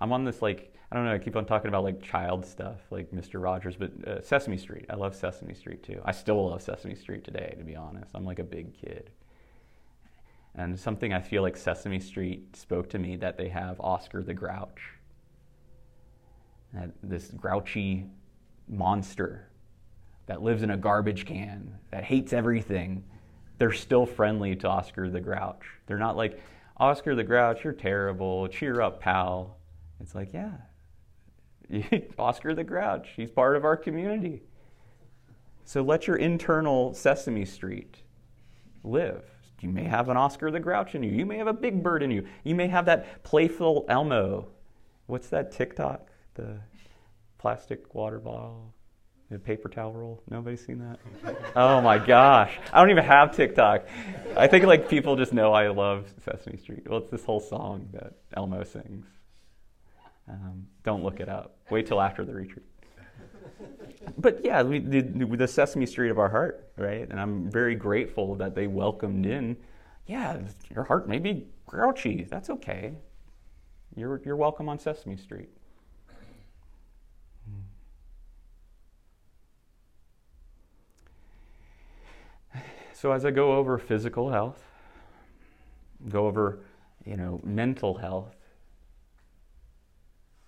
[0.00, 2.78] I'm on this, like, I don't know, I keep on talking about like child stuff,
[2.92, 3.42] like Mr.
[3.42, 4.86] Rogers, but uh, Sesame Street.
[4.88, 6.00] I love Sesame Street too.
[6.04, 8.12] I still love Sesame Street today, to be honest.
[8.14, 9.10] I'm like a big kid.
[10.54, 14.34] And something I feel like Sesame Street spoke to me that they have Oscar the
[14.34, 14.80] Grouch.
[17.02, 18.06] This grouchy
[18.68, 19.48] monster
[20.26, 23.02] that lives in a garbage can, that hates everything,
[23.58, 25.64] they're still friendly to Oscar the Grouch.
[25.86, 26.40] They're not like,
[26.76, 29.58] Oscar the Grouch, you're terrible, cheer up, pal.
[30.00, 30.52] It's like, yeah,
[32.18, 34.42] Oscar the Grouch, he's part of our community.
[35.64, 37.96] So let your internal Sesame Street
[38.82, 39.24] live.
[39.60, 41.10] You may have an Oscar the Grouch in you.
[41.10, 42.26] You may have a Big Bird in you.
[42.42, 44.48] You may have that playful Elmo.
[45.06, 46.10] What's that TikTok?
[46.34, 46.58] The
[47.38, 48.74] plastic water bottle,
[49.30, 50.22] the paper towel roll.
[50.28, 50.98] Nobody's seen that?
[51.56, 52.58] oh my gosh.
[52.72, 53.86] I don't even have TikTok.
[54.36, 56.86] I think like people just know I love Sesame Street.
[56.86, 59.06] Well, it's this whole song that Elmo sings.
[60.28, 61.56] Um, don't look it up.
[61.70, 62.64] Wait till after the retreat
[64.18, 67.08] but yeah, we, the, the Sesame Street of our heart, right?
[67.08, 69.56] And I'm very grateful that they welcomed in.
[70.06, 70.40] Yeah,
[70.74, 72.26] your heart may be grouchy.
[72.28, 72.94] That's okay.
[73.96, 75.48] You're, you're welcome on Sesame Street.
[82.92, 84.62] So as I go over physical health,
[86.08, 86.60] go over,
[87.04, 88.34] you know, mental health,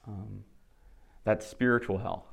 [0.07, 0.45] um,
[1.25, 2.27] that's spiritual health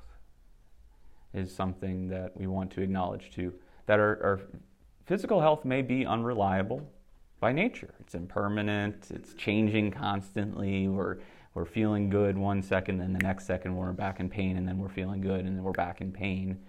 [1.33, 3.53] is something that we want to acknowledge too.
[3.87, 4.41] That our, our
[5.05, 6.87] physical health may be unreliable
[7.39, 7.93] by nature.
[7.99, 10.87] It's impermanent, it's changing constantly.
[10.87, 11.17] We're,
[11.55, 14.77] we're feeling good one second, then the next second we're back in pain, and then
[14.77, 16.59] we're feeling good, and then we're back in pain.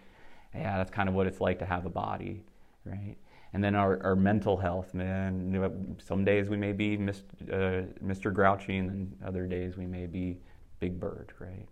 [0.55, 2.43] Yeah, that's kind of what it's like to have a body,
[2.85, 3.17] right?
[3.53, 5.97] And then our, our mental health, man.
[6.05, 7.23] Some days we may be Mr.
[7.43, 8.33] Uh, Mr.
[8.33, 10.41] Grouchy, and then other days we may be
[10.85, 11.67] Big Bird, right?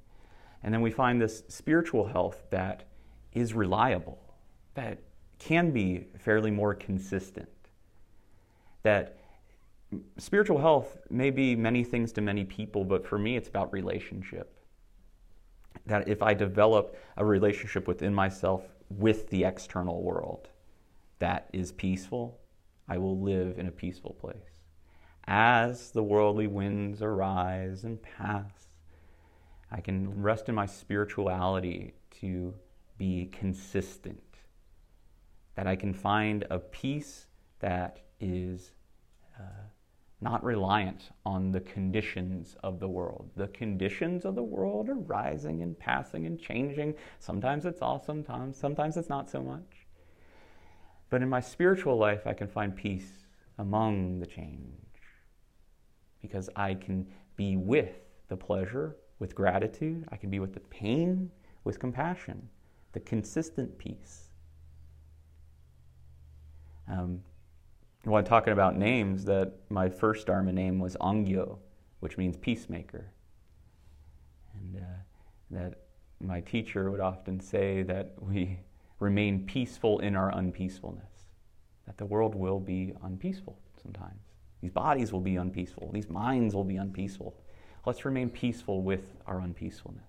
[0.63, 2.85] And then we find this spiritual health that
[3.33, 4.19] is reliable,
[4.75, 4.99] that
[5.39, 7.49] can be fairly more consistent.
[8.83, 9.19] That
[10.19, 14.49] spiritual health may be many things to many people, but for me, it's about relationship.
[15.87, 20.49] that if I develop a relationship within myself with the external world
[21.19, 22.39] that is peaceful,
[22.89, 24.37] I will live in a peaceful place.
[25.27, 28.51] As the worldly winds arise and pass,
[29.73, 32.55] I can rest in my spirituality to
[32.99, 34.23] be consistent.
[35.55, 37.27] That I can find a peace
[37.61, 38.73] that is
[39.39, 39.65] uh,
[40.21, 43.31] not reliant on the conditions of the world.
[43.35, 46.95] The conditions of the world are rising and passing and changing.
[47.19, 49.87] Sometimes it's awesome, sometimes, sometimes it's not so much.
[51.09, 53.11] But in my spiritual life, I can find peace
[53.59, 54.77] among the change
[56.21, 57.07] because I can
[57.37, 57.91] be with
[58.29, 61.31] the pleasure with gratitude, I can be with the pain
[61.63, 62.49] with compassion,
[62.91, 64.31] the consistent peace.
[66.89, 67.21] Um,
[68.03, 71.59] when talking about names, that my first Dharma name was Angyo,
[72.01, 73.13] which means peacemaker.
[74.55, 75.03] And uh,
[75.53, 75.75] that
[76.21, 78.59] my teacher would often say that we
[78.99, 81.31] remain peaceful in our unpeacefulness,
[81.87, 84.33] that the world will be unpeaceful sometimes.
[84.61, 87.37] These bodies will be unpeaceful, these minds will be unpeaceful.
[87.85, 90.03] Let's remain peaceful with our unpeacefulness.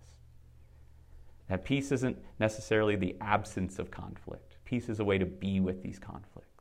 [1.50, 4.58] That peace isn't necessarily the absence of conflict.
[4.66, 6.54] Peace is a way to be with these conflicts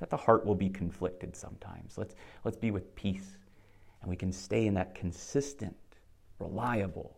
[0.00, 1.96] that the heart will be conflicted sometimes.
[1.96, 3.38] Let's, let's be with peace.
[4.02, 5.76] And we can stay in that consistent,
[6.38, 7.16] reliable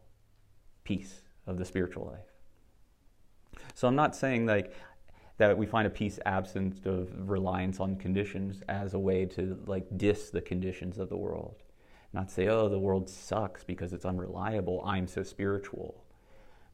[0.85, 3.63] peace of the spiritual life.
[3.75, 4.73] So I'm not saying like
[5.39, 9.87] that we find a peace absent of reliance on conditions as a way to like
[9.97, 11.65] diss the conditions of the world.
[12.13, 14.83] Not say, oh, the world sucks because it's unreliable.
[14.85, 16.05] I'm so spiritual.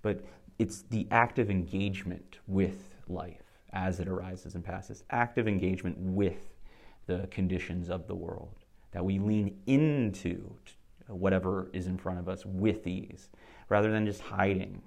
[0.02, 0.24] But
[0.58, 5.04] it's the active engagement with life as it arises and passes.
[5.10, 6.54] Active engagement with
[7.06, 8.56] the conditions of the world.
[8.92, 10.54] That we lean into
[11.08, 13.30] whatever is in front of us with ease,
[13.68, 14.82] rather than just hiding,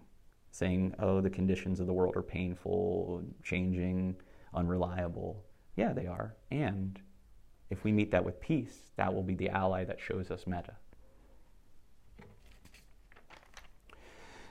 [0.51, 4.15] saying, oh, the conditions of the world are painful, changing,
[4.53, 5.43] unreliable.
[5.75, 6.35] Yeah, they are.
[6.51, 6.99] And
[7.69, 10.73] if we meet that with peace, that will be the ally that shows us metta.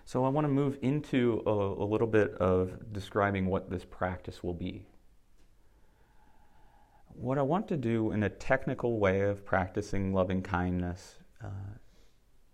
[0.06, 4.44] So I want to move into a, a, little bit of describing what this practice
[4.44, 4.86] will be.
[7.08, 11.48] What I want to do in a technical way of practicing loving kindness uh,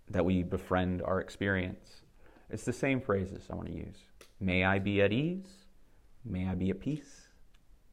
[0.09, 2.03] that we befriend our experience,
[2.49, 3.97] it's the same phrases I want to use.
[4.39, 5.65] May I be at ease.
[6.23, 7.27] May I be at peace.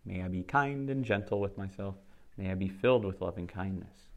[0.04, 1.96] May I be kind and gentle with myself.
[2.38, 4.08] May I be filled with loving kindness.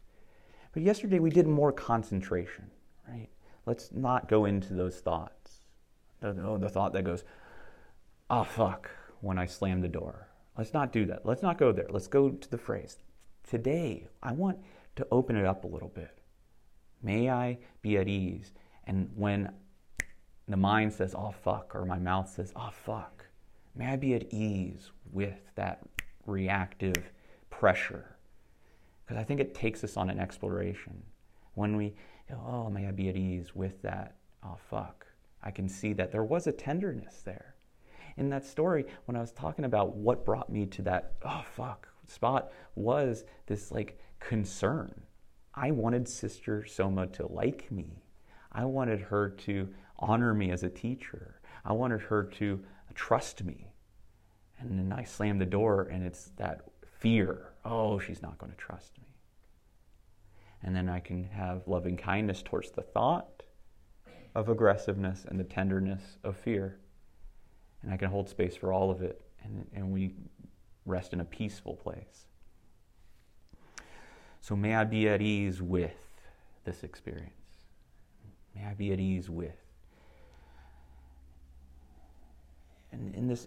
[0.72, 2.70] But yesterday we did more concentration,
[3.06, 3.28] right?
[3.66, 5.60] let's not go into those thoughts.
[6.20, 7.24] The, the oh, thought that goes,
[8.30, 10.28] oh, fuck, when I slam the door.
[10.56, 11.24] Let's not do that.
[11.24, 11.86] Let's not go there.
[11.90, 12.98] Let's go to the phrase.
[13.48, 14.58] Today, I want
[14.96, 16.20] to open it up a little bit.
[17.02, 18.52] May I be at ease.
[18.84, 19.52] And when
[20.46, 23.26] the mind says, oh, fuck, or my mouth says, oh, fuck,
[23.74, 25.80] may I be at ease with that
[26.26, 27.10] reactive
[27.62, 28.16] pressure.
[29.04, 31.00] Because I think it takes us on an exploration.
[31.54, 31.94] When we
[32.32, 34.16] oh, may I be at ease with that.
[34.42, 35.06] Oh, fuck.
[35.44, 37.54] I can see that there was a tenderness there.
[38.16, 41.86] In that story, when I was talking about what brought me to that, oh, fuck,
[42.08, 45.00] spot, was this like concern.
[45.54, 48.02] I wanted Sister Soma to like me.
[48.50, 49.68] I wanted her to
[50.00, 51.40] honor me as a teacher.
[51.64, 52.58] I wanted her to
[52.96, 53.68] trust me.
[54.58, 56.62] And then I slammed the door, and it's that
[56.98, 59.04] fear oh, she's not going to trust me.
[60.62, 63.42] And then I can have loving kindness towards the thought
[64.34, 66.78] of aggressiveness and the tenderness of fear.
[67.82, 70.14] And I can hold space for all of it, and, and we
[70.86, 72.26] rest in a peaceful place.
[74.40, 75.94] So may I be at ease with
[76.64, 77.30] this experience.
[78.54, 79.56] May I be at ease with.
[82.92, 83.46] And in this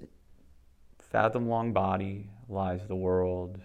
[0.98, 3.60] fathom long body lies the world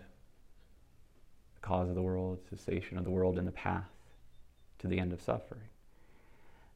[1.62, 3.90] cause of the world, cessation of the world, and the path
[4.78, 5.68] to the end of suffering.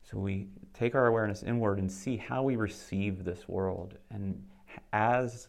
[0.03, 3.97] So we take our awareness inward and see how we receive this world.
[4.11, 4.45] And
[4.93, 5.49] as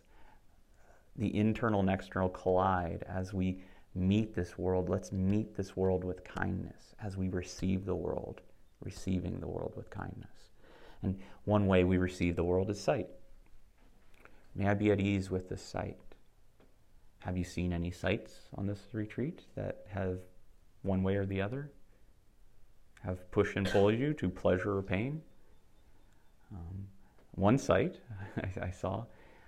[1.17, 3.61] the internal and external collide, as we
[3.93, 8.41] meet this world, let's meet this world with kindness as we receive the world,
[8.81, 10.51] receiving the world with kindness.
[11.03, 13.07] And one way we receive the world is sight.
[14.55, 15.97] May I be at ease with this sight.
[17.25, 20.19] Have you seen any sights on this retreat that have
[20.83, 21.71] one way or the other?
[23.03, 25.23] Have pushed and pulled you to pleasure or pain?
[26.51, 26.85] Um,
[27.31, 27.95] one sight
[28.37, 29.05] I, I saw,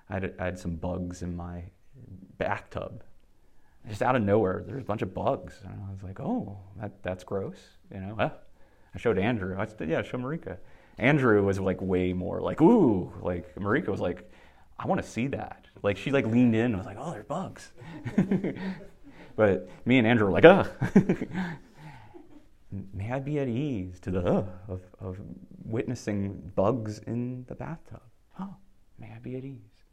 [0.09, 1.65] I had, I had, some bugs in my
[2.39, 3.03] bathtub.
[3.87, 5.59] Just out of nowhere, there's a bunch of bugs.
[5.63, 7.59] And I was like, oh, that, that's gross.
[7.93, 8.31] You know, ah.
[8.95, 9.55] I showed Andrew.
[9.55, 10.57] I said, yeah, show Marika.
[10.97, 14.27] Andrew was like way more like, ooh, like Marika was like,
[14.79, 15.65] I want to see that.
[15.83, 17.71] Like she like leaned in and was like, oh, there's bugs.
[19.35, 20.69] but me and Andrew were like, ugh.
[22.93, 25.17] May I be at ease to the ugh of, of
[25.63, 28.01] witnessing bugs in the bathtub.
[28.39, 28.55] Oh,
[28.99, 29.83] may I be at ease.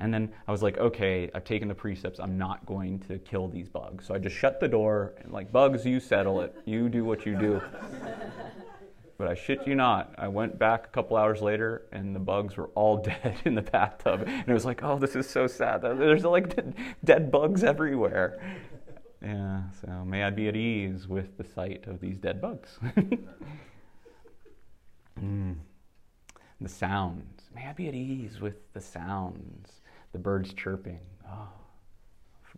[0.00, 2.18] And then I was like, okay, I've taken the precepts.
[2.18, 4.06] I'm not going to kill these bugs.
[4.06, 6.54] So I just shut the door and, like, bugs, you settle it.
[6.64, 7.62] You do what you do.
[9.16, 12.56] but I shit you not, I went back a couple hours later and the bugs
[12.56, 14.22] were all dead in the bathtub.
[14.26, 15.82] And it was like, oh, this is so sad.
[15.82, 16.54] There's like
[17.04, 18.40] dead bugs everywhere.
[19.22, 22.78] Yeah, so may I be at ease with the sight of these dead bugs.
[25.20, 25.56] mm.
[26.60, 27.42] The sounds.
[27.54, 29.80] May I be at ease with the sounds
[30.14, 31.00] the birds chirping.
[31.28, 31.48] Oh,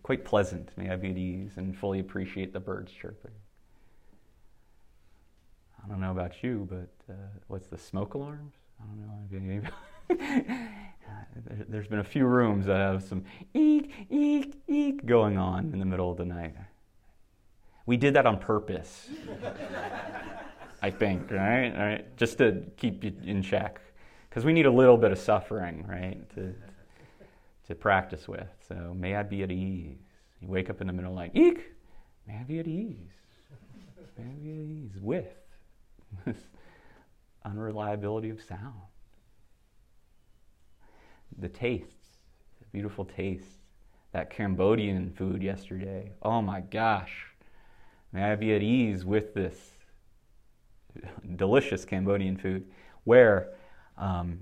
[0.03, 0.71] quite pleasant.
[0.77, 3.33] May I be at ease and fully appreciate the birds chirping.
[5.87, 7.17] I don't know about you, but uh,
[7.47, 8.55] what's the smoke alarms?
[8.81, 9.63] I don't
[10.09, 10.69] know.
[11.69, 13.25] There's been a few rooms that have some
[13.55, 16.55] eek, eek, eek going on in the middle of the night.
[17.87, 19.09] We did that on purpose,
[20.83, 21.73] I think, right?
[21.77, 22.17] right?
[22.17, 23.81] Just to keep you in check.
[24.29, 26.29] Because we need a little bit of suffering, right?
[26.35, 26.53] To,
[27.69, 28.49] to practice with.
[28.69, 29.99] So may I be at ease.
[30.41, 31.73] You wake up in the middle of the like, eek,
[32.27, 33.13] may I be at ease.
[34.19, 35.46] May I be at ease with
[36.25, 36.39] this
[37.45, 38.81] unreliability of sound.
[41.39, 42.19] The tastes,
[42.61, 43.59] the beautiful tastes.
[44.13, 46.13] That Cambodian food yesterday.
[46.23, 47.27] Oh my gosh.
[48.13, 49.73] May I be at ease with this
[51.37, 52.65] delicious Cambodian food
[53.05, 53.51] where
[53.99, 54.41] um,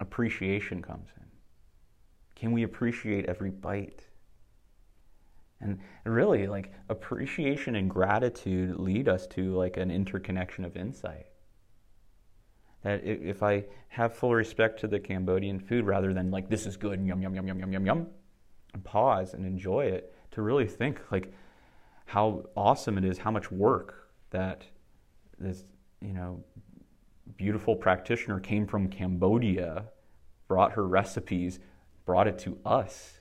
[0.00, 1.26] appreciation comes in.
[2.34, 4.07] Can we appreciate every bite?
[5.60, 11.26] And really, like appreciation and gratitude lead us to like an interconnection of insight.
[12.84, 16.76] That if I have full respect to the Cambodian food rather than like this is
[16.76, 18.06] good, yum yum yum yum yum yum yum,
[18.72, 21.32] and pause and enjoy it, to really think like
[22.06, 24.62] how awesome it is, how much work that
[25.38, 25.64] this
[26.00, 26.44] you know
[27.36, 29.86] beautiful practitioner came from Cambodia,
[30.46, 31.58] brought her recipes
[32.08, 33.17] brought it to us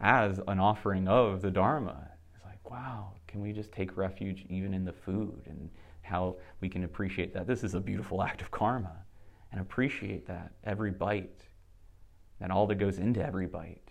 [0.00, 2.10] as an offering of the Dharma.
[2.34, 5.70] It's like, wow, can we just take refuge even in the food and
[6.02, 7.46] how we can appreciate that?
[7.46, 9.04] This is a beautiful act of karma
[9.52, 11.42] and appreciate that every bite
[12.40, 13.90] and all that goes into every bite.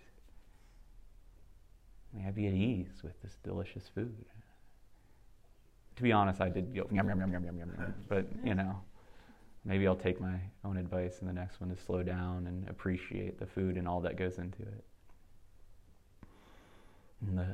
[2.12, 4.24] May I be at ease with this delicious food.
[5.96, 8.80] To be honest, I did go yum yum yum yum yum yum, but you know
[9.64, 13.38] maybe I'll take my own advice in the next one to slow down and appreciate
[13.38, 14.84] the food and all that goes into it.
[17.20, 17.46] And the,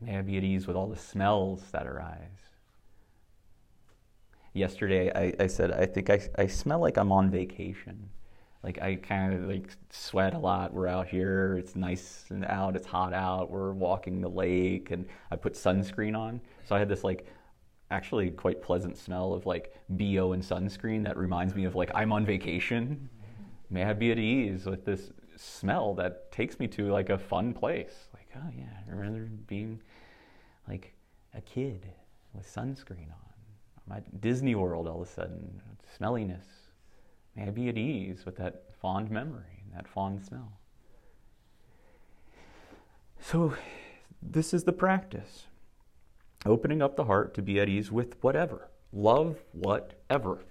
[0.00, 2.18] may I be at ease with all the smells that arise.
[4.52, 8.08] Yesterday, I, I said, I think I, I smell like I'm on vacation.
[8.64, 10.72] Like I kind of like sweat a lot.
[10.72, 11.56] We're out here.
[11.58, 12.76] It's nice and out.
[12.76, 13.50] It's hot out.
[13.50, 16.40] We're walking the lake, and I put sunscreen on.
[16.64, 17.26] So I had this like
[17.90, 22.10] actually quite pleasant smell of like BO and sunscreen that reminds me of like I'm
[22.10, 23.10] on vacation.
[23.68, 27.52] May I be at ease with this smell that takes me to like a fun
[27.52, 28.08] place.
[28.36, 29.80] Oh yeah, I remember being
[30.68, 30.94] like
[31.34, 31.86] a kid
[32.32, 33.24] with sunscreen on.
[33.86, 35.60] I'm at Disney World all of a sudden,
[35.98, 36.46] smelliness.
[37.36, 40.52] May I be at ease with that fond memory and that fond smell.
[43.20, 43.54] So,
[44.22, 45.46] this is the practice
[46.46, 48.68] opening up the heart to be at ease with whatever.
[48.92, 50.44] Love whatever.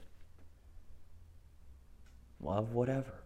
[2.42, 3.24] Love whatever.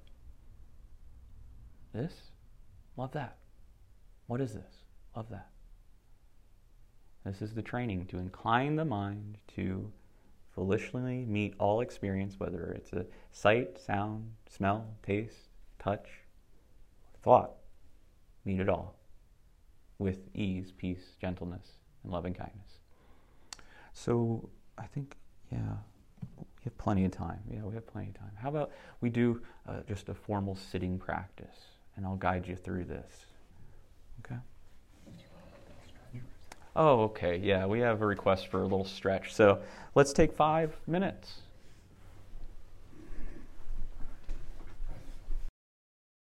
[1.93, 2.13] This,
[2.95, 3.37] love that.
[4.27, 4.83] What is this?
[5.15, 5.49] Love that.
[7.25, 9.91] This is the training to incline the mind to
[10.57, 15.49] volitionally meet all experience, whether it's a sight, sound, smell, taste,
[15.79, 16.07] touch,
[17.21, 17.51] thought.
[18.45, 18.95] Meet it all
[19.99, 21.67] with ease, peace, gentleness,
[22.03, 22.79] and loving kindness.
[23.93, 25.15] So I think,
[25.51, 25.77] yeah,
[26.37, 27.39] we have plenty of time.
[27.49, 28.31] Yeah, we have plenty of time.
[28.37, 28.71] How about
[29.01, 31.57] we do uh, just a formal sitting practice,
[31.95, 33.25] and I'll guide you through this.
[34.25, 34.39] Okay?
[36.75, 37.37] Oh, okay.
[37.37, 39.33] Yeah, we have a request for a little stretch.
[39.33, 39.61] So
[39.95, 41.41] let's take five minutes.